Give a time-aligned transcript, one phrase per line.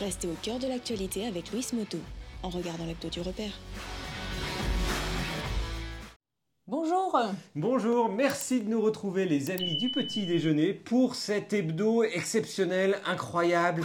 [0.00, 1.98] Restez au cœur de l'actualité avec Louis Moto,
[2.42, 3.52] en regardant l'hebdo du repère.
[6.66, 7.20] Bonjour
[7.54, 13.82] Bonjour, merci de nous retrouver les amis du petit déjeuner pour cet hebdo exceptionnel, incroyable.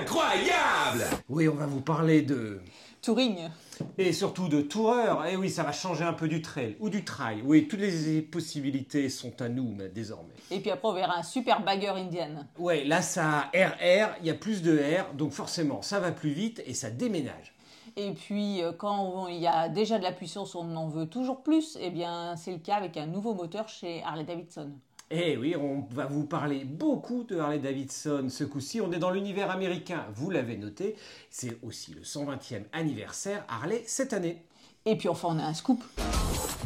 [0.00, 2.60] Incroyable Oui, on va vous parler de...
[3.02, 3.50] Touring
[3.98, 5.26] Et surtout de toureur.
[5.26, 7.42] Et oui, ça va changer un peu du trail ou du trail.
[7.44, 10.34] Oui, toutes les possibilités sont à nous mais désormais.
[10.50, 12.46] Et puis après on verra un super bagger indienne.
[12.58, 16.30] Ouais, là ça RR, il y a plus de R, donc forcément ça va plus
[16.30, 17.54] vite et ça déménage.
[17.96, 21.42] Et puis euh, quand il y a déjà de la puissance, on en veut toujours
[21.42, 21.78] plus.
[21.80, 24.72] Eh bien c'est le cas avec un nouveau moteur chez Harley Davidson.
[25.16, 28.80] Eh oui, on va vous parler beaucoup de Harley Davidson ce coup-ci.
[28.80, 30.96] On est dans l'univers américain, vous l'avez noté.
[31.30, 34.42] C'est aussi le 120e anniversaire Harley cette année.
[34.84, 35.84] Et puis enfin on a un scoop.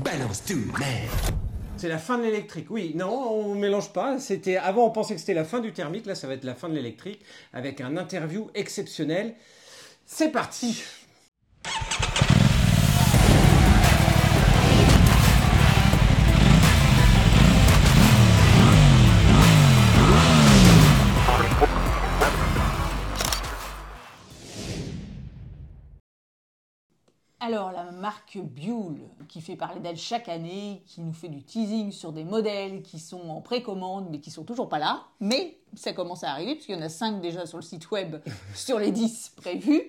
[0.03, 1.37] Balance tout, merde
[1.77, 2.71] C'est la fin de l'électrique.
[2.71, 4.19] Oui, non, on mélange pas.
[4.19, 6.07] C'était avant, on pensait que c'était la fin du thermique.
[6.07, 7.21] Là, ça va être la fin de l'électrique
[7.53, 9.35] avec un interview exceptionnel.
[10.07, 10.85] C'est parti.
[27.41, 31.93] Alors la marque Buell, qui fait parler d'elle chaque année, qui nous fait du teasing
[31.93, 35.93] sur des modèles qui sont en précommande mais qui sont toujours pas là, mais ça
[35.93, 38.17] commence à arriver puisqu'il y en a 5 déjà sur le site web
[38.55, 39.83] sur les 10 prévus.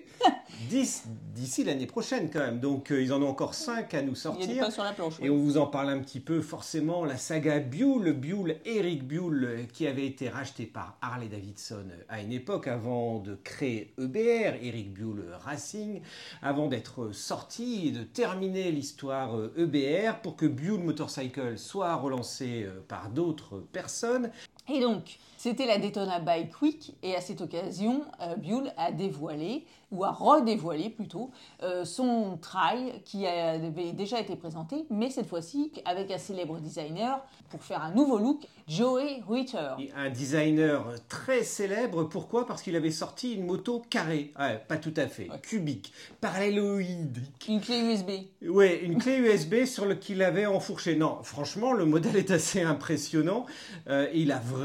[0.68, 2.60] 10 d'ici l'année prochaine quand même.
[2.60, 4.64] Donc euh, ils en ont encore 5 à nous Il y a sortir.
[4.64, 5.14] pain sur la planche.
[5.20, 9.44] Et on vous en parle un petit peu forcément, la saga Buell, Buell, Eric Buell,
[9.44, 13.94] euh, qui avait été racheté par Harley Davidson euh, à une époque avant de créer
[13.98, 16.02] EBR, Eric Buell Racing,
[16.42, 23.10] avant d'être sorti et de terminer l'histoire EBR pour que Buell Motorcycle soit relancé par
[23.10, 24.30] d'autres personnes.
[24.72, 29.64] Et donc, c'était la Daytona Bike Week, et à cette occasion, euh, Buell a dévoilé,
[29.90, 31.30] ou a redévoilé plutôt,
[31.62, 37.20] euh, son trail qui avait déjà été présenté, mais cette fois-ci avec un célèbre designer
[37.48, 39.70] pour faire un nouveau look, Joey Ritter.
[39.96, 42.46] Un designer très célèbre, pourquoi?
[42.46, 47.18] Parce qu'il avait sorti une moto carrée, Ouais, pas tout à fait, cubique, paralléloïde,
[47.48, 48.10] Une clé USB.
[48.46, 50.94] Ouais, une clé USB sur le qu'il avait enfourché.
[50.94, 53.46] Non, franchement, le modèle est assez impressionnant.
[53.88, 54.59] Euh, il a vraiment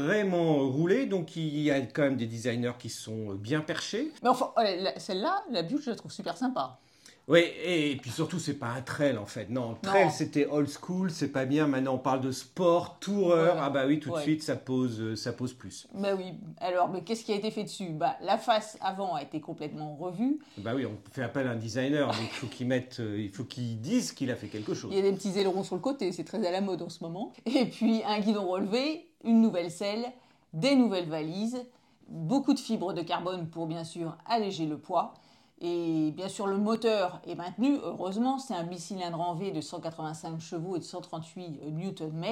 [0.68, 4.12] roulé, donc il y a quand même des designers qui sont bien perchés.
[4.22, 4.52] Mais enfin,
[4.96, 6.78] celle-là, la Buell, je la trouve super sympa.
[7.28, 9.50] Oui, et puis surtout, c'est pas un trail en fait.
[9.50, 11.66] Non, le trail c'était old school, c'est pas bien.
[11.66, 13.56] Maintenant, on parle de sport, toureur.
[13.56, 13.60] Ouais.
[13.64, 14.22] Ah bah oui, tout de Ouais.
[14.22, 15.88] suite, ça pose, euh, ça pose plus.
[15.92, 17.88] Bah oui, alors, mais qu'est-ce qui a été fait dessus?
[17.90, 20.38] Bah, la face avant a été complètement revue.
[20.58, 23.30] Bah oui, on fait appel à un designer, donc il faut qu'il mette, euh, il
[23.30, 24.90] faut qu'il dise qu'il a fait quelque chose.
[24.92, 26.88] Il y a des petits ailerons sur le côté, c'est très à la mode en
[26.90, 27.32] ce moment.
[27.44, 30.12] Et puis un guidon relevé, une nouvelle selle,
[30.52, 31.64] des nouvelles valises,
[32.08, 35.14] beaucoup de fibres de carbone pour bien sûr alléger le poids.
[35.60, 37.78] Et bien sûr, le moteur est maintenu.
[37.82, 42.24] Heureusement, c'est un bicylindre en V de 185 chevaux et de 138 Nm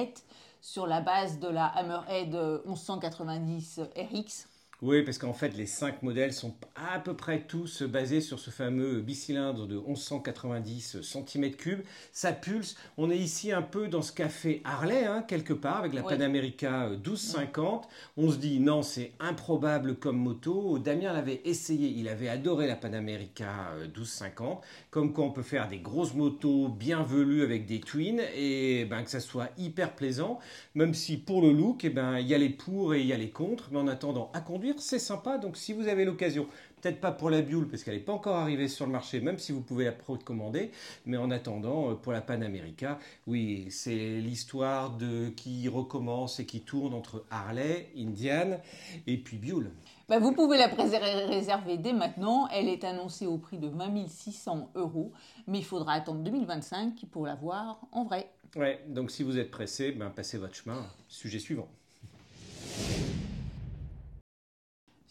[0.61, 2.35] sur la base de la Hammerhead
[2.65, 4.47] 1190 RX.
[4.81, 8.49] Oui, parce qu'en fait, les cinq modèles sont à peu près tous basés sur ce
[8.49, 11.77] fameux bicylindre de 1190 cm3.
[12.11, 12.75] Ça pulse.
[12.97, 16.01] On est ici un peu dans ce qu'a fait Harley, hein, quelque part, avec la
[16.01, 16.09] Oui.
[16.09, 17.87] Panamerica euh, 1250.
[18.17, 20.77] On se dit, non, c'est improbable comme moto.
[20.77, 21.87] Damien l'avait essayé.
[21.87, 24.61] Il avait adoré la Panamerica euh, 1250.
[24.91, 29.03] Comme quoi, on peut faire des grosses motos bien velues avec des twins et ben,
[29.03, 30.39] que ça soit hyper plaisant.
[30.73, 33.13] Même si pour le look, eh ben, il y a les pour et il y
[33.13, 33.69] a les contre.
[33.71, 35.37] Mais en attendant, à conduire, c'est sympa.
[35.37, 36.47] Donc si vous avez l'occasion,
[36.81, 39.39] peut-être pas pour la Buell parce qu'elle n'est pas encore arrivée sur le marché, même
[39.39, 40.71] si vous pouvez la précommander.
[41.05, 46.61] Mais en attendant, euh, pour la Panamerica, oui, c'est l'histoire de qui recommence et qui
[46.61, 48.59] tourne entre Harley, Indian
[49.07, 49.71] et puis Buell.
[50.07, 52.47] Bah, vous pouvez la réserver dès maintenant.
[52.49, 55.11] Elle est annoncée au prix de 20 600 euros,
[55.47, 58.29] mais il faudra attendre 2025 pour la voir en vrai.
[58.55, 60.85] Ouais, donc si vous êtes pressé, ben, passez votre chemin.
[61.07, 61.67] Sujet suivant.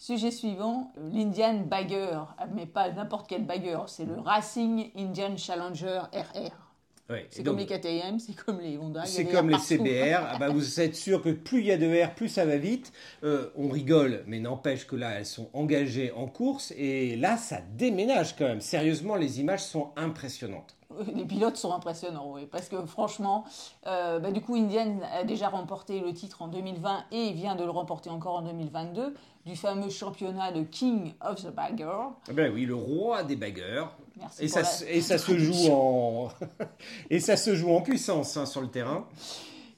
[0.06, 2.20] Sujet suivant, l'Indian Bagger,
[2.52, 6.63] mais pas n'importe quel bagger, c'est le Racing Indian Challenger RR.
[7.10, 9.04] Ouais, C'est comme les KTM, c'est comme les Honda.
[9.04, 9.58] C'est comme les.
[9.58, 10.26] CBR.
[10.26, 12.56] Ah bah, vous êtes sûr que plus il y a de R, plus ça va
[12.56, 12.92] vite.
[13.24, 16.72] Euh, on rigole, mais n'empêche que là, elles sont engagées en course.
[16.78, 18.62] Et là, ça déménage quand même.
[18.62, 20.76] Sérieusement, les images sont impressionnantes.
[21.14, 23.44] Les pilotes sont impressionnants, oui, parce que franchement,
[23.86, 27.64] euh, bah, du coup, Indian a déjà remporté le titre en 2020 et vient de
[27.64, 29.14] le remporter encore en 2022
[29.44, 31.84] du fameux championnat de King of the Bagger.
[32.28, 33.94] Ah ben oui, le roi des bagueurs.
[34.18, 36.28] Merci Et ça, la- se- et ça se joue en
[37.10, 39.06] et ça se joue en puissance hein, sur le terrain.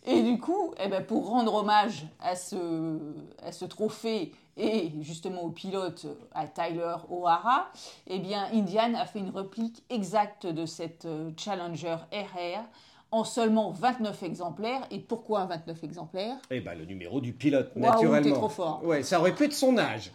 [0.07, 2.99] Et du coup, eh ben, pour rendre hommage à ce,
[3.43, 7.69] à ce trophée et justement au pilote, à Tyler O'Hara,
[8.07, 12.63] eh bien, Indian a fait une réplique exacte de cette euh, Challenger RR
[13.11, 14.83] en seulement 29 exemplaires.
[14.93, 16.37] Et pourquoi 29 exemplaires?
[16.51, 18.23] Eh ben, le numéro du pilote, Waouh, naturellement.
[18.23, 18.85] t'es trop fort.
[18.85, 20.13] Ouais, ça aurait pu être son âge.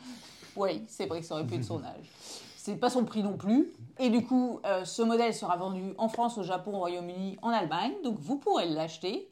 [0.55, 2.09] Oui, c'est vrai que ça aurait pu être son âge.
[2.57, 3.71] C'est pas son prix non plus.
[4.03, 7.49] Et du coup, euh, ce modèle sera vendu en France, au Japon, au Royaume-Uni, en
[7.49, 7.93] Allemagne.
[8.03, 9.29] Donc vous pourrez l'acheter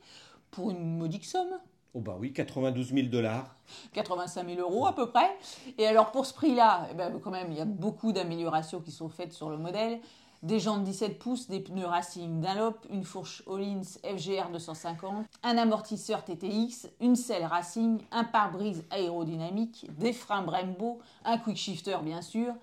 [0.52, 1.58] pour une modique somme.
[1.96, 3.56] Oh bah oui, 92 000 dollars.
[3.94, 5.36] 85 000 euros à peu près.
[5.80, 8.92] Et alors pour ce prix-là, eh ben, quand même, il y a beaucoup d'améliorations qui
[8.92, 10.02] sont faites sur le modèle.
[10.44, 16.24] Des jantes 17 pouces, des pneus Racing Dunlop, une fourche Hollins FGR 250, un amortisseur
[16.24, 22.54] TTX, une selle Racing, un pare-brise aérodynamique, des freins Brembo, un quick shifter bien sûr,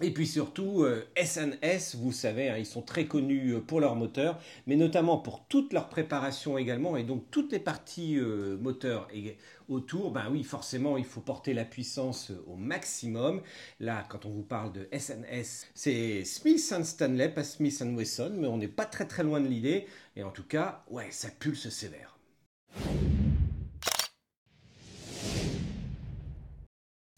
[0.00, 3.94] Et puis surtout, euh, SNS, vous savez, hein, ils sont très connus euh, pour leur
[3.94, 9.06] moteur, mais notamment pour toute leur préparation également, et donc toutes les parties euh, moteurs
[9.12, 9.36] et
[9.68, 13.42] autour, ben oui, forcément, il faut porter la puissance euh, au maximum.
[13.80, 18.56] Là, quand on vous parle de SNS, c'est Smith Stanley, pas Smith Wesson, mais on
[18.56, 19.86] n'est pas très très loin de l'idée,
[20.16, 22.18] et en tout cas, ouais, ça pulse sévère.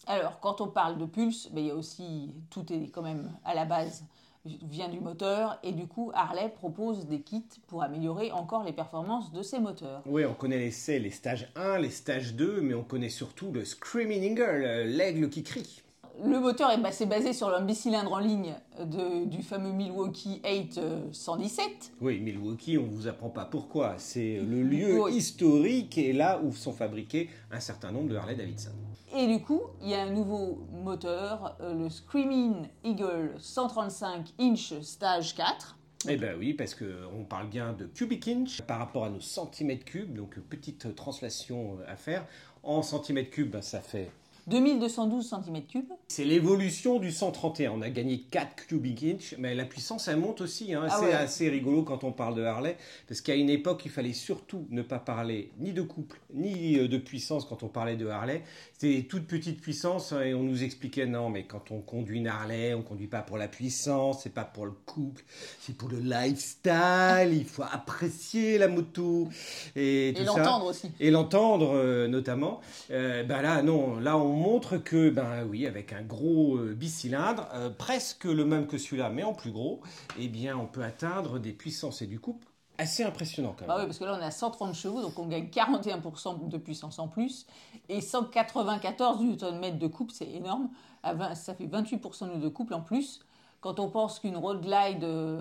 [0.07, 3.33] Alors, quand on parle de pulse, ben, il y a aussi, tout est quand même
[3.45, 4.05] à la base,
[4.45, 9.33] vient du moteur, et du coup, Harley propose des kits pour améliorer encore les performances
[9.33, 10.03] de ses moteurs.
[10.07, 13.65] Oui, on connaît les, les stages 1, les stages 2, mais on connaît surtout le
[13.65, 15.81] Screaming Eagle, l'aigle qui crie.
[16.23, 20.79] Le moteur est basé, basé sur un bicylindre en ligne de- du fameux Milwaukee 8
[20.79, 21.93] euh, 117.
[22.01, 23.95] Oui, Milwaukee, on ne vous apprend pas pourquoi.
[23.99, 28.71] C'est le lieu historique et là où sont fabriqués un certain nombre de Harley Davidson.
[29.17, 34.75] Et du coup, il y a un nouveau moteur, euh, le Screaming Eagle 135 inch
[34.81, 35.79] stage 4.
[36.09, 39.85] Eh bien oui, parce qu'on parle bien de cubic inch par rapport à nos centimètres
[39.85, 42.27] cubes, donc petite translation à faire.
[42.65, 44.11] En centimètres cubes, ben, ça fait
[44.47, 45.83] 2212 cm3.
[46.09, 47.73] C'est l'évolution du 131.
[47.73, 50.75] On a gagné 4 cubic inch, mais la puissance, elle monte aussi.
[50.75, 50.87] hein.
[50.89, 51.13] Ah c'est ouais.
[51.13, 52.77] assez rigolo quand on parle de Harley,
[53.09, 56.89] parce qu'à une époque, il fallait surtout ne pas parler ni de couple, ni euh,
[56.89, 58.43] de puissance quand on parlait de Harley.
[58.73, 62.29] C'était toute petite puissance, hein, et on nous expliquait, non, mais quand on conduit une
[62.29, 65.23] Harley, on conduit pas pour la puissance, c'est pas pour le couple,
[65.61, 69.29] c'est pour le lifestyle, il faut apprécier la moto.
[69.75, 70.91] Et, l'entendre aussi.
[71.01, 72.61] Et l'entendre euh, notamment.
[72.91, 77.71] Euh, ben là, non, là on montre que, ben avec un gros euh, bicylindre, euh,
[77.71, 79.81] presque le même que celui-là, mais en plus gros,
[80.19, 82.47] eh bien on peut atteindre des puissances et du couple
[82.79, 83.77] assez impressionnants quand même.
[83.77, 87.09] Bah parce que là, on a 130 chevaux, donc on gagne 41% de puissance en
[87.09, 87.47] plus.
[87.89, 90.71] Et 194 Nm de couple, c'est énorme.
[91.03, 93.21] À 20 ça fait 28% de couple en plus.
[93.61, 95.41] Quand on pense qu'une road glide euh,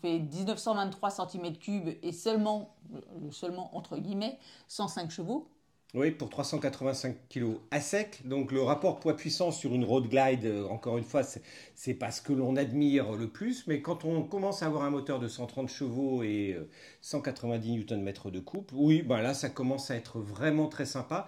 [0.00, 5.46] fait 1923 cm3 et seulement, le seulement entre guillemets, 105 chevaux,
[5.94, 8.22] Oui, pour 385 kg à sec.
[8.26, 12.22] Donc le rapport poids-puissance sur une road glide, euh, encore une fois, c'est- pas ce
[12.22, 13.66] que l'on admire le plus.
[13.66, 16.66] Mais quand on commence à avoir un moteur de 130 chevaux et euh,
[17.02, 21.26] 190 Nm de couple, oui, ben là, ça commence à être vraiment très sympa.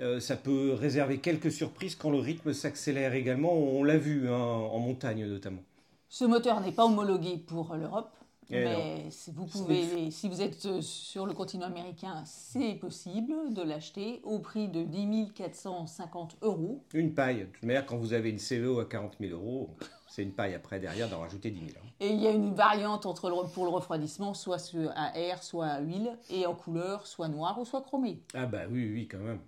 [0.00, 3.52] Euh, ça peut réserver quelques surprises quand le rythme s'accélère également.
[3.52, 5.62] On l'a vu hein, en montagne notamment.
[6.08, 8.16] Ce moteur n'est pas homologué pour l'Europe,
[8.50, 13.52] Eh mais si vous pouvez, si vous êtes euh, sur le continent américain, c'est possible
[13.52, 16.82] de l'acheter au prix de 10 450 euros.
[16.94, 17.40] Une paille.
[17.40, 19.70] De toute manière, quand vous avez une CVO à 40 000 euros,
[20.08, 21.72] c'est une paille après derrière d'en rajouter 10 000.
[21.76, 21.86] hein.
[21.98, 24.58] Et il y a une variante entre le- pour le refroidissement, soit
[24.94, 28.20] à air, soit à huile, et en couleur, soit noir ou soit chromé.
[28.34, 29.40] Ah bah oui, oui, quand même.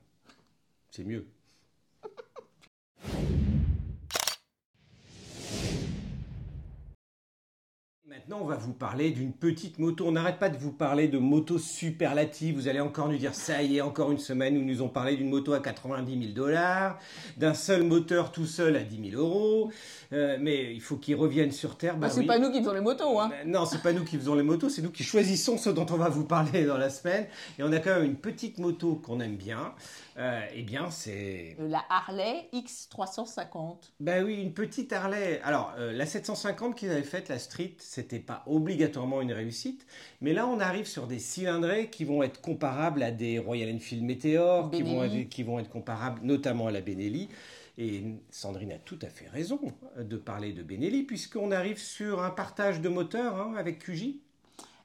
[0.90, 1.26] C'est mieux.
[8.28, 10.06] Maintenant, on va vous parler d'une petite moto.
[10.06, 12.56] On n'arrête pas de vous parler de motos superlatives.
[12.56, 15.16] Vous allez encore nous dire, ça y est, encore une semaine où nous ont parlé
[15.16, 16.99] d'une moto à 90 000 dollars,
[17.38, 19.70] d'un seul moteur tout seul à 10 000 euros.
[20.12, 21.97] Euh, mais il faut qu'ils reviennent sur Terre.
[21.97, 22.26] Bah c'est oui.
[22.26, 23.30] pas nous qui faisons les motos, hein.
[23.32, 25.87] Euh, Non, c'est pas nous qui faisons les motos, c'est nous qui choisissons ce dont
[25.90, 27.28] on va vous parler dans la semaine.
[27.58, 29.73] Et on a quand même une petite moto qu'on aime bien.
[30.18, 31.56] Euh, eh bien, c'est.
[31.60, 33.92] La Harley X350.
[34.00, 35.40] Ben oui, une petite Harley.
[35.44, 39.87] Alors, euh, la 750 qu'ils avaient faite, la Street, c'était pas obligatoirement une réussite.
[40.20, 44.02] Mais là, on arrive sur des cylindrés qui vont être comparables à des Royal Enfield
[44.02, 47.28] Meteor, qui vont, être, qui vont être comparables notamment à la Benelli.
[47.80, 49.60] Et Sandrine a tout à fait raison
[49.96, 54.16] de parler de Benelli, puisqu'on arrive sur un partage de moteurs hein, avec QJ.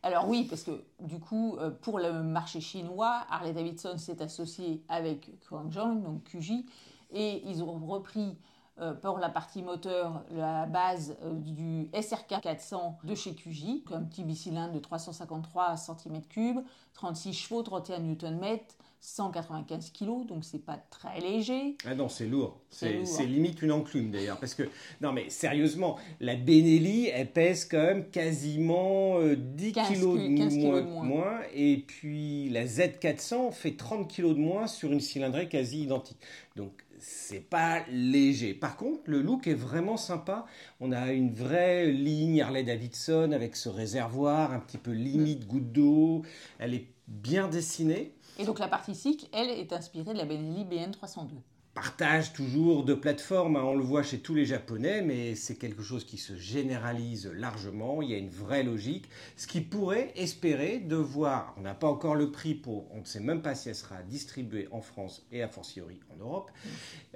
[0.05, 4.83] Alors oui, parce que du coup, euh, pour le marché chinois, Harley Davidson s'est associé
[4.89, 6.65] avec Quanzhong, donc QJ,
[7.11, 8.37] et ils ont repris
[8.81, 14.03] euh, pour la partie moteur, la base euh, du SRK 400 de chez QJ, un
[14.03, 16.63] petit bicylindre de 353 cm3,
[16.95, 18.57] 36 chevaux, 31 Nm,
[19.05, 21.75] 195 kg, donc c'est pas très léger.
[21.85, 22.61] Ah non, c'est lourd.
[22.69, 24.39] C'est limite une enclume d'ailleurs.
[24.39, 24.63] Parce que,
[25.01, 30.27] non mais sérieusement, la Benelli, elle pèse quand même quasiment euh, 10 15 kilos de,
[30.27, 31.39] ki- 15 kilos moins, de moins.
[31.53, 36.19] Et puis la Z400 fait 30 kilos de moins sur une cylindrée quasi identique.
[36.55, 38.53] Donc c'est pas léger.
[38.53, 40.45] Par contre, le look est vraiment sympa.
[40.79, 45.73] On a une vraie ligne Harley Davidson avec ce réservoir, un petit peu limite goutte
[45.73, 46.21] d'eau.
[46.59, 48.13] Elle est bien dessinée.
[48.39, 51.29] Et donc la partie cycle, elle, est inspirée de la Benelli BN302.
[51.73, 55.81] Partage toujours de plateforme, hein, on le voit chez tous les Japonais, mais c'est quelque
[55.81, 59.05] chose qui se généralise largement, il y a une vraie logique,
[59.37, 63.05] ce qui pourrait espérer de voir, on n'a pas encore le prix pour, on ne
[63.05, 66.51] sait même pas si elle sera distribuée en France et a fortiori en Europe,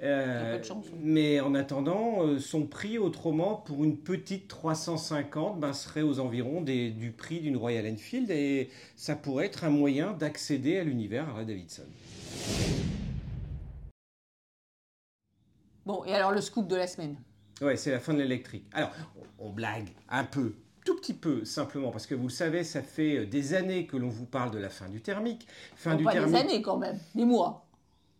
[0.02, 0.86] Euh, chance.
[1.02, 6.62] mais en attendant, euh, son prix autrement pour une petite 350 ben, serait aux environs
[6.62, 11.28] des- du prix d'une Royal Enfield et ça pourrait être un moyen d'accéder à l'univers
[11.28, 11.82] Harley Davidson.
[15.88, 17.16] Bon, et alors le scoop de la semaine?
[17.62, 18.66] Ouais, c'est la fin de l'électrique.
[18.74, 18.90] Alors,
[19.38, 20.52] on, blague un peu,
[20.84, 23.96] tout petit peu, simplement, parce que vous le savez, ça fait euh, des années que
[23.96, 25.48] l'on vous parle de la fin du thermique.
[25.76, 26.34] Fin Bon, du Pas thermique.
[26.34, 27.64] des années quand même, des mois.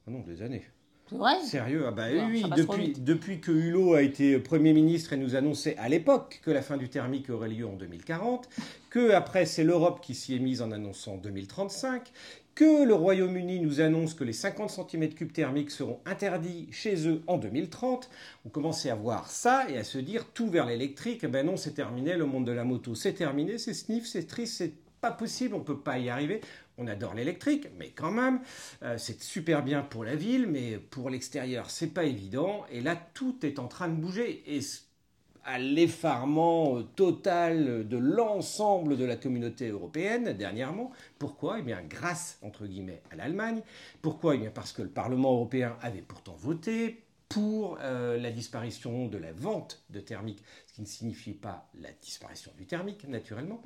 [0.07, 0.65] Ah non, des années.
[1.11, 1.41] C'est vrai?
[1.43, 1.85] Sérieux?
[1.87, 5.91] Ah bah Non, oui, depuis que Hulot a été Premier ministre et nous annonçait à
[5.91, 8.49] l'époque que la fin du thermique aurait lieu en 2040,
[8.89, 12.13] que après c'est l'Europe qui s'y est mise en annonçant 2035,
[12.59, 17.39] que le Royaume-Uni nous annonce que les 50 cm3 thermiques seront interdits chez eux en
[17.39, 18.11] 2030,
[18.45, 21.57] on commençait à voir ça et à se dire tout vers l'électrique, Eh ben non
[21.57, 25.13] c'est terminé, le monde de la moto c'est terminé, c'est sniff, c'est triste, c'est pas
[25.13, 26.41] possible, on peut pas y arriver.
[26.79, 28.41] On adore l'électrique, mais quand même,
[28.83, 32.65] euh, c'est super bien pour la ville, mais pour l'extérieur, c'est pas évident.
[32.73, 34.43] Et là, tout est en train de bouger.
[35.49, 40.93] À l'effarement euh, total de l'ensemble de la communauté européenne dernièrement.
[41.19, 41.59] Pourquoi?
[41.59, 43.63] Eh bien, grâce, entre guillemets, à l'Allemagne.
[44.03, 44.35] Pourquoi?
[44.35, 49.19] Eh bien, parce que le Parlement européen avait pourtant voté pour euh, la disparition de
[49.19, 53.61] la vente de thermique, ce qui ne signifie pas la disparition du thermique, naturellement.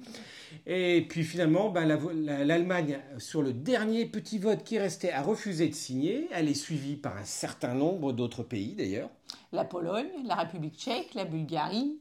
[0.66, 5.74] Et puis finalement, ben, l'Allemagne, sur le dernier petit vote qui restait, a refusé de
[5.74, 6.28] signer.
[6.32, 9.10] Elle est suivie par un certain nombre d'autres pays, d'ailleurs.
[9.52, 11.98] La Pologne, la République tchèque, la Bulgarie,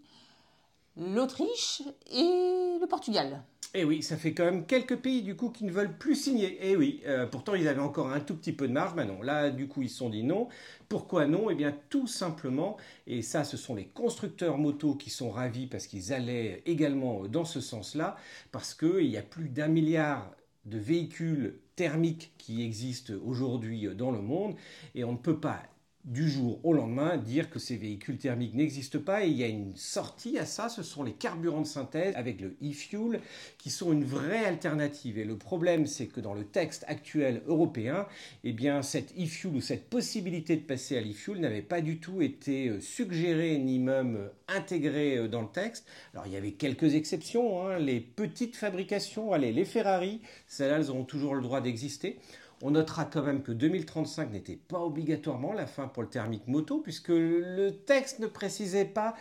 [0.98, 1.81] l'Autriche
[2.12, 3.43] et le Portugal.
[3.74, 6.69] Et oui, ça fait quand même quelques pays du coup qui ne veulent plus signer.
[6.69, 9.21] Et oui, euh, pourtant ils avaient encore un tout petit peu de marge, mais non.
[9.21, 10.50] Là, du coup, ils se sont dit non.
[10.89, 11.50] Pourquoi non?
[11.50, 12.75] Eh bien, tout simplement,
[13.07, 17.45] et ça, ce sont les constructeurs moto qui sont ravis parce qu'ils allaient également dans
[17.45, 18.17] ce sens-là,
[18.51, 20.29] parce qu'il y a plus d'un milliard
[20.65, 24.55] de véhicules thermiques qui existent aujourd'hui dans le monde,
[24.95, 25.63] et on ne peut pas
[26.05, 29.48] du jour au lendemain dire que ces véhicules thermiques n'existent pas et il y a
[29.48, 33.22] une sortie à ça, ce sont les carburants de synthèse avec le e-fuel
[33.58, 38.08] qui sont une vraie alternative et le problème c'est que dans le texte actuel européen,
[38.43, 42.22] eh bien cette e-fuel ou cette possibilité de passer à l'e-fuel n'avait pas du tout
[42.22, 45.86] été euh, suggérée ni même euh, intégrée euh, dans le texte.
[46.13, 50.89] Alors il y avait quelques exceptions, hein, les petites fabrications, allez les Ferrari, celles-là elles
[50.89, 52.17] auront toujours le droit d'exister.
[52.61, 56.79] On notera quand même que 2035 n'était pas obligatoirement la fin pour le thermique moto,
[56.79, 59.15] puisque le texte ne précisait pas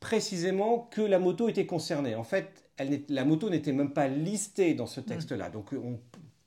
[0.00, 2.14] précisément que la moto était concernée.
[2.14, 5.48] En fait, elle la moto n'était même pas listée dans ce texte-là.
[5.48, 5.98] Donc on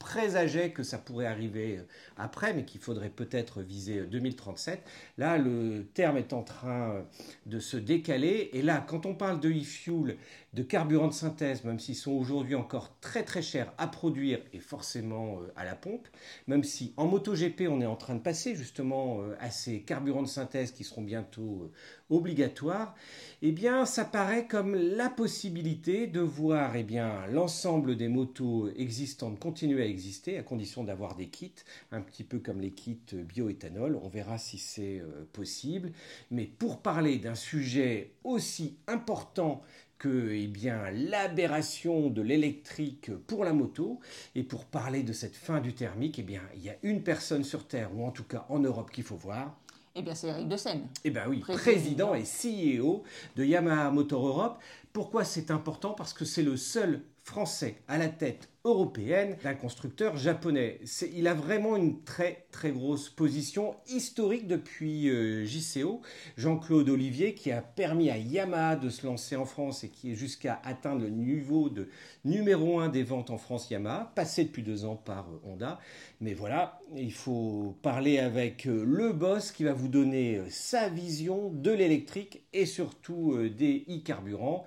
[0.06, 1.84] présageait que ça pourrait arriver euh,
[2.16, 4.84] après, mais qu'il faudrait peut-être viser euh, 2037.
[5.18, 7.02] Là, le terme est en train euh,
[7.48, 8.52] de se décaler.
[8.54, 10.18] Et là, quand on parle de e-fuel,
[10.56, 14.60] de carburant de synthèse, même s'ils sont aujourd'hui encore très très chers à produire et
[14.60, 16.08] forcément euh, à la pompe,
[16.48, 20.22] même si en MotoGP on est en train de passer justement euh, à ces carburants
[20.22, 22.96] de synthèse qui seront bientôt euh, obligatoires,
[23.42, 29.40] eh bien ça paraît comme la possibilité de voir eh bien l'ensemble des motos existantes
[29.40, 33.98] continuer à exister à condition d'avoir des kits, un petit peu comme les kits bioéthanol,
[34.04, 35.94] on verra si c'est euh, possible,
[36.30, 39.64] mais pour parler d'un sujet aussi important
[39.98, 44.00] que eh bien, l'aberration de l'électrique pour la moto.
[44.36, 47.46] Et pour parler de cette fin du thermique, eh bien, il y a une personne
[47.46, 49.58] sur Terre, ou en tout cas en Europe, qu'il faut voir.
[49.96, 50.88] Eh bien, c'est Eric de Seine.
[51.06, 52.10] Eh bien oui, Président.
[52.12, 53.04] président et CEO
[53.38, 54.60] de Yamaha Motor Europe.
[54.92, 55.94] Pourquoi c'est important?
[55.94, 60.80] Parce que c'est le seul français à la tête européenne d'un constructeur japonais.
[61.12, 66.02] Il a vraiment une très très grosse position historique depuis euh, JCO,
[66.38, 70.16] Jean-Claude Olivier, qui a permis à Yamaha de se lancer en France et qui est
[70.16, 71.90] jusqu'à atteindre le niveau de
[72.26, 75.80] numéro 1 des ventes en France Yamaha, passé depuis deux ans par euh, Honda.
[76.22, 81.50] Mais voilà, il faut parler avec euh, le boss qui va vous donner sa vision
[81.50, 84.66] de l'électrique et surtout des e-carburants.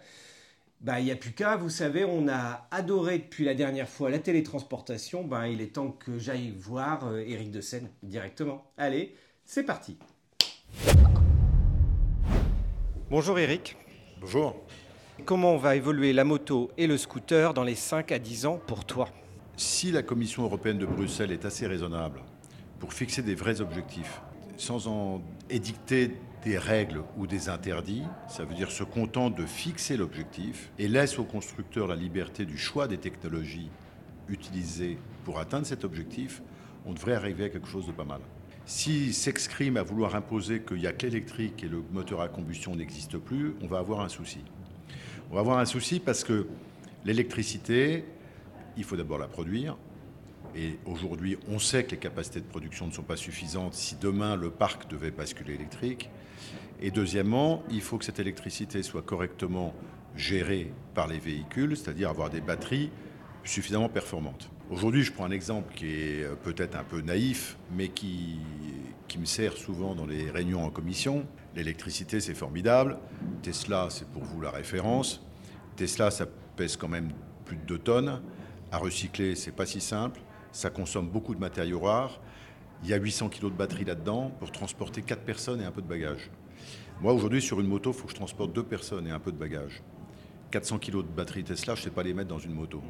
[0.80, 4.10] Bah, il n'y a plus qu'à, vous savez, on a adoré depuis la dernière fois
[4.10, 5.24] la télétransportation.
[5.24, 8.70] Ben, il est temps que j'aille voir euh, Eric de Seine directement.
[8.76, 9.98] Allez, c'est parti.
[13.10, 13.76] Bonjour Eric.
[14.20, 14.54] Bonjour.
[15.24, 18.84] Comment va évoluer la moto et le scooter dans les 5 à 10 ans pour
[18.84, 19.08] toi?
[19.56, 22.22] Si la Commission européenne de Bruxelles est assez raisonnable
[22.78, 24.20] pour fixer des vrais objectifs,
[24.56, 26.12] sans en édicter
[26.44, 31.18] des règles ou des interdits, ça veut dire se contente de fixer l'objectif et laisse
[31.18, 33.70] aux constructeurs la liberté du choix des technologies
[34.28, 36.42] utilisées pour atteindre cet objectif,
[36.86, 38.20] on devrait arriver à quelque chose de pas mal.
[38.66, 42.76] Si s'exprime à vouloir imposer qu'il n'y a que l'électrique et le moteur à combustion
[42.76, 44.40] n'existe plus, on va avoir un souci.
[45.30, 46.46] On va avoir un souci parce que
[47.04, 48.04] l'électricité,
[48.76, 49.76] il faut d'abord la produire.
[50.58, 54.34] Et aujourd'hui, on sait que les capacités de production ne sont pas suffisantes si demain
[54.34, 56.10] le parc devait basculer électrique.
[56.82, 59.72] Et deuxièmement, il faut que cette électricité soit correctement
[60.16, 62.90] gérée par les véhicules, c'est-à-dire avoir des batteries
[63.44, 64.50] suffisamment performantes.
[64.68, 68.40] Aujourd'hui, je prends un exemple qui est euh, peut-être un peu naïf, mais qui,
[69.06, 71.24] qui me sert souvent dans les réunions en commission.
[71.54, 72.98] L'électricité, c'est formidable.
[73.42, 75.24] Tesla, c'est pour vous la référence.
[75.76, 77.12] Tesla, ça pèse quand même
[77.44, 78.20] plus de 2 tonnes.
[78.72, 80.20] À recycler, c'est pas si simple.
[80.52, 82.20] Ça consomme beaucoup de matériaux rares.
[82.82, 85.82] Il y a 800 kg de batterie là-dedans pour transporter 4 personnes et un peu
[85.82, 86.30] de bagages.
[87.00, 89.32] Moi, aujourd'hui, sur une moto, il faut que je transporte 2 personnes et un peu
[89.32, 89.82] de bagages.
[90.50, 92.82] 400 kg de batterie Tesla, je ne sais pas les mettre dans une moto.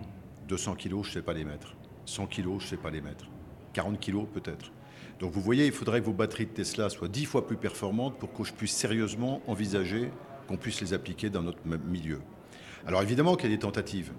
[0.49, 1.75] 200 kg, je ne sais pas les mettre.
[2.05, 3.27] 100 kg, je ne sais pas les mettre.
[3.73, 4.71] 40 kg, peut-être.
[5.19, 8.19] Donc vous voyez, il faudrait que vos batteries de Tesla soient 10 fois plus performantes
[8.19, 10.11] pour que je puisse sérieusement envisager
[10.47, 12.21] qu'on puisse les appliquer dans notre milieu.
[12.87, 14.13] Alors évidemment qu'il y a des tentatives,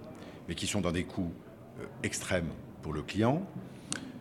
[0.47, 1.31] mais qui sont dans des coûts
[1.79, 2.49] euh, extrêmes
[2.81, 3.45] pour le client,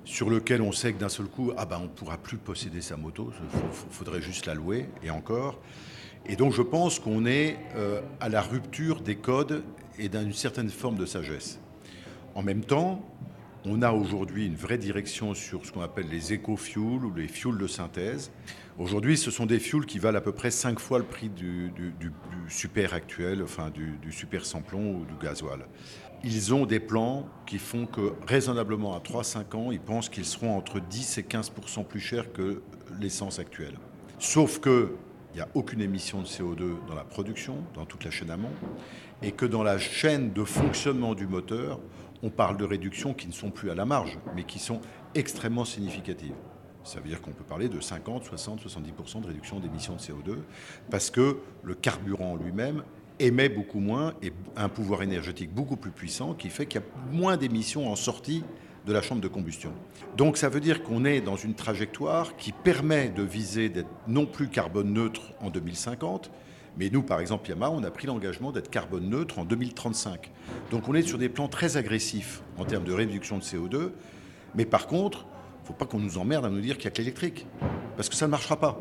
[0.04, 2.80] sur lequel on sait que d'un seul coup, ah ben on ne pourra plus posséder
[2.80, 5.60] sa moto, il faudrait juste la louer, et encore.
[6.26, 9.62] Et donc je pense qu'on est euh, à la rupture des codes
[9.98, 11.58] et d'une certaine forme de sagesse.
[12.34, 13.04] En même temps,
[13.64, 17.58] on a aujourd'hui une vraie direction sur ce qu'on appelle les éco-fuels ou les fuels
[17.58, 18.30] de synthèse.
[18.78, 21.72] Aujourd'hui, ce sont des fuels qui valent à peu près 5 fois le prix du,
[22.48, 25.66] super actuel, enfin du, du super samplon ou du gasoil.
[26.24, 30.56] Ils ont des plans qui font que raisonnablement à 3-5 ans, ils pensent qu'ils seront
[30.56, 32.62] entre 10 et 15% plus chers que
[33.00, 33.74] l'essence actuelle.
[34.18, 34.96] Sauf que
[35.32, 38.50] il n'y a aucune émission de CO2 dans la production, dans toute la chaîne amont,
[39.22, 41.78] et que dans la chaîne de fonctionnement du moteur,
[42.22, 44.80] on parle de réductions qui ne sont plus à la marge, mais qui sont
[45.14, 46.34] extrêmement significatives.
[46.82, 50.38] Ça veut dire qu'on peut parler de 50, 60, 70% de réduction d'émissions de CO2,
[50.90, 52.82] parce que le carburant lui-même
[53.20, 56.86] émet beaucoup moins et un pouvoir énergétique beaucoup plus puissant qui fait qu'il y a
[57.12, 58.44] moins d'émissions en sortie
[58.86, 59.72] de la chambre de combustion.
[60.16, 64.24] Donc ça veut dire qu'on est dans une trajectoire qui permet de viser d'être non
[64.24, 66.30] plus carbone neutre en 2050,
[66.78, 70.30] mais nous, par exemple, Yamaha, on a pris l'engagement d'être carbone neutre en 2035.
[70.70, 73.90] Donc on est sur des plans très agressifs en termes de réduction de CO2,
[74.54, 76.88] mais par contre, il ne faut pas qu'on nous emmerde à nous dire qu'il n'y
[76.88, 77.46] a que l'électrique,
[77.96, 78.80] parce que ça ne marchera pas.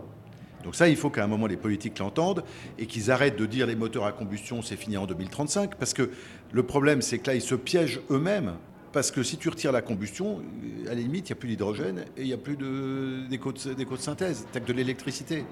[0.64, 2.44] Donc ça, il faut qu'à un moment les politiques l'entendent
[2.78, 6.10] et qu'ils arrêtent de dire les moteurs à combustion, c'est fini en 2035, parce que
[6.52, 8.54] le problème, c'est que là, ils se piègent eux-mêmes,
[8.92, 10.42] parce que si tu retires la combustion,
[10.86, 13.52] à la limite, il n'y a plus d'hydrogène et il n'y a plus de- d'éco
[13.52, 15.46] de, d'éco de synthèse, tu que de l'électricité.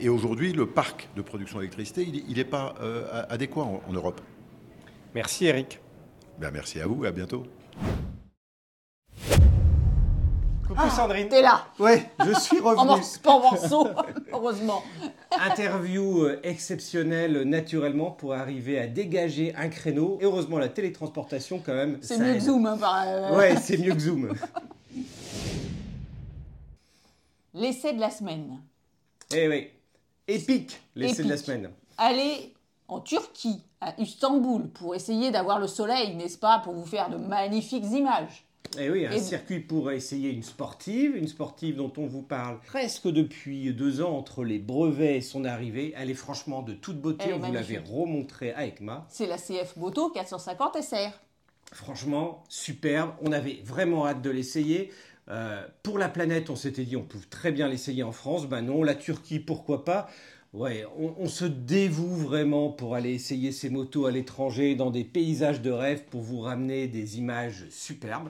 [0.00, 4.20] Et aujourd'hui, le parc de production d'électricité, il n'est pas euh, adéquat en, en Europe.
[5.14, 5.80] Merci Eric.
[6.40, 7.44] Ben, merci à vous et à bientôt.
[10.76, 11.28] Coucou Sandrine.
[11.28, 13.02] T'es là, Ouais, je suis en revenu.
[13.22, 13.88] pas en morceaux,
[14.32, 14.82] heureusement.
[15.30, 20.18] Interview euh, exceptionnelle naturellement pour arriver à dégager un créneau.
[20.20, 21.98] Et heureusement la télétransportation quand même.
[22.02, 22.40] C'est mieux que.
[22.40, 23.04] Zoom, hein, par...
[23.06, 24.32] euh, Ouais, c'est mieux que Zoom.
[27.54, 28.58] L'essai de la semaine.
[29.34, 29.70] Eh oui.
[30.26, 31.70] Épique, l'essai de la semaine.
[31.98, 32.52] Aller
[32.88, 37.16] en Turquie, à Istanbul, pour essayer d'avoir le soleil, n'est-ce pas, pour vous faire de
[37.16, 38.44] magnifiques images.
[38.78, 42.58] Eh oui, un Et- circuit pour essayer une sportive, une sportive dont on vous parle
[42.66, 45.94] presque depuis deux ans entre les brevets et son arrivée.
[45.96, 47.94] Elle est franchement de toute beauté, on vous l'avait magnifique.
[47.94, 49.06] remontré à ECMA.
[49.10, 51.10] C'est la CF Moto 450 SR.
[51.72, 53.12] Franchement, superbe.
[53.22, 54.90] On avait vraiment hâte de l'essayer.
[55.28, 58.46] Euh, pour la planète, on s'était dit on peut très bien l'essayer en France.
[58.46, 60.08] Ben non, la Turquie, pourquoi pas
[60.54, 65.02] Ouais, on, on se dévoue vraiment pour aller essayer ces motos à l'étranger dans des
[65.02, 68.28] paysages de rêve pour vous ramener des images superbes.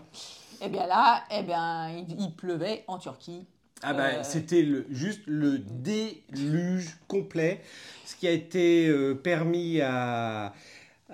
[0.62, 3.44] Et bien là, eh bien, il, il pleuvait en Turquie.
[3.82, 7.60] Ah bah, Euh, c'était le, juste le déluge complet,
[8.06, 10.54] ce qui a été euh, permis à,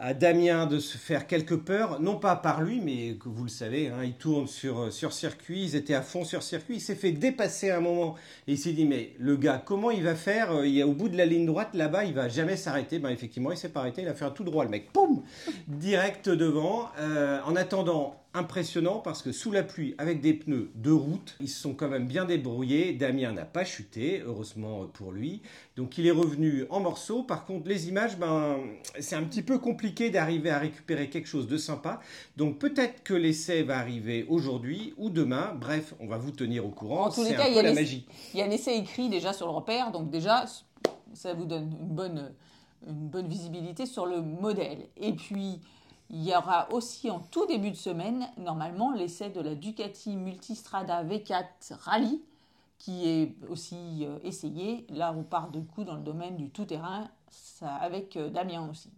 [0.00, 3.50] à Damien de se faire quelques peurs, non pas par lui, mais que vous le
[3.50, 6.94] savez, hein, il tourne sur, sur circuit, ils étaient à fond sur circuit, il s'est
[6.94, 8.16] fait dépasser à un moment,
[8.48, 10.92] et il s'est dit, mais le gars, comment il va faire Euh, Il est au
[10.92, 12.98] bout de la ligne droite, là-bas, il va jamais s'arrêter.
[12.98, 15.22] Ben effectivement, il s'est pas arrêté, il a fait un tout droit, le mec, poum,
[15.68, 16.88] direct devant.
[16.98, 21.48] Euh, en attendant, impressionnant parce que sous la pluie, avec des pneus de route, ils
[21.48, 22.92] se sont quand même bien débrouillés.
[22.92, 25.42] Damien n'a pas chuté, heureusement pour lui.
[25.76, 27.22] Donc il est revenu en morceaux.
[27.22, 28.58] Par contre, les images, ben,
[29.00, 32.00] c'est un petit peu compliqué d'arriver à récupérer quelque chose de sympa.
[32.36, 35.54] Donc peut-être que l'essai va arriver aujourd'hui ou demain.
[35.58, 37.06] Bref, on va vous tenir au courant.
[37.06, 38.06] En tous les cas, il y a la magie.
[38.34, 40.44] Il y a l'essai écrit déjà sur le repère, donc déjà,
[41.14, 42.32] ça vous donne une bonne,
[42.86, 44.86] une bonne visibilité sur le modèle.
[44.96, 45.60] Et puis,
[46.10, 51.04] il y aura aussi en tout début de semaine, normalement, l'essai de la Ducati Multistrada
[51.04, 52.20] V4 Rally,
[52.78, 54.86] qui est aussi euh, essayé.
[54.90, 57.08] Là, on part du coup dans le domaine du tout-terrain,
[57.62, 58.90] avec euh, Damien aussi.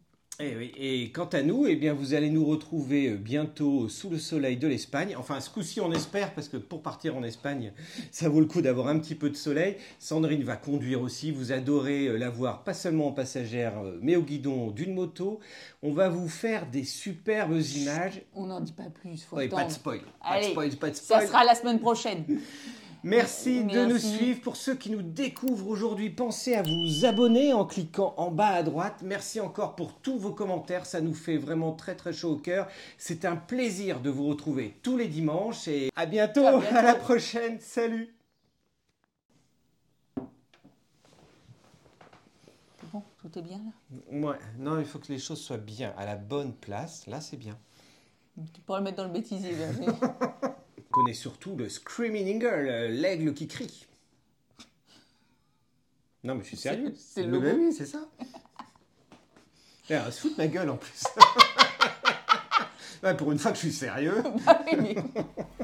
[0.44, 4.10] Eh oui, Et quant à nous, eh bien, vous allez nous retrouver euh, bientôt sous
[4.10, 5.14] le soleil de l'Espagne.
[5.16, 7.72] Enfin, ce coup-ci, on espère, parce que pour partir en Espagne,
[8.10, 9.76] ça vaut le coup d'avoir un petit peu de soleil.
[10.00, 11.30] Sandrine va conduire aussi.
[11.30, 15.38] Vous adorez euh, la voir, pas seulement en passagère, euh, mais au guidon d'une moto.
[15.82, 18.22] On va vous faire des superbes images.
[18.34, 20.00] On n'en dit pas plus, faut Ouais, pas de spoil.
[20.00, 21.26] Pas de Allez, spoil, pas de Ça spoil.
[21.28, 22.24] sera la semaine prochaine.
[23.04, 24.40] Merci, de nous suivre.
[24.42, 28.62] Pour ceux qui nous découvrent aujourd'hui, pensez à vous abonner en cliquant en bas à
[28.62, 29.00] droite.
[29.02, 30.86] Merci encore pour tous vos commentaires.
[30.86, 32.68] Ça nous fait vraiment très très chaud au cœur.
[32.98, 36.46] C'est un plaisir de vous retrouver tous les dimanches et à bientôt.
[36.46, 36.76] À bientôt.
[36.76, 37.58] à la prochaine.
[37.60, 38.14] Salut.
[42.92, 44.28] Bon, tout est bien là?
[44.28, 47.08] Ouais, non, il faut que les choses soient bien à la bonne place.
[47.08, 47.58] Là, c'est bien.
[48.54, 49.56] Tu pourras le mettre dans le bêtisier.
[50.92, 53.86] connaît surtout le Screaming Eagle, euh, l'aigle qui crie.
[56.22, 56.94] Non, mais je suis sérieux.
[56.96, 57.48] c'est le logo.
[57.58, 57.98] oui, c'est ça.
[59.90, 61.02] Eh, Elle va se foutre ma gueule en plus.
[63.02, 64.22] Ouais, pour une fois que je suis sérieux.
[64.46, 64.94] Ah mais-